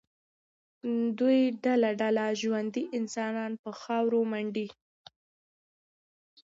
دوی 1.19 1.39
ډله 1.63 1.89
ډله 2.01 2.25
ژوندي 2.41 2.83
انسانان 2.97 3.51
په 3.63 3.69
خاورو 3.81 4.19
منډي. 4.31 4.67